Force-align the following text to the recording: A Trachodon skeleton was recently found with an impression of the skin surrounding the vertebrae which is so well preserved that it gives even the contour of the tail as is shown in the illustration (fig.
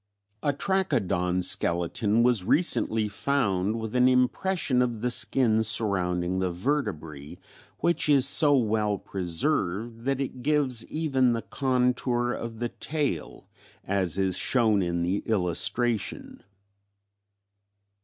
A 0.41 0.51
Trachodon 0.51 1.43
skeleton 1.43 2.23
was 2.23 2.43
recently 2.43 3.07
found 3.07 3.79
with 3.79 3.95
an 3.95 4.07
impression 4.09 4.81
of 4.81 5.01
the 5.01 5.11
skin 5.11 5.61
surrounding 5.61 6.39
the 6.39 6.49
vertebrae 6.49 7.37
which 7.81 8.09
is 8.09 8.27
so 8.27 8.57
well 8.57 8.97
preserved 8.97 10.05
that 10.05 10.19
it 10.19 10.41
gives 10.41 10.83
even 10.87 11.33
the 11.33 11.43
contour 11.43 12.31
of 12.33 12.57
the 12.57 12.69
tail 12.69 13.47
as 13.83 14.17
is 14.17 14.37
shown 14.39 14.81
in 14.81 15.03
the 15.03 15.19
illustration 15.27 16.37
(fig. 16.39 16.45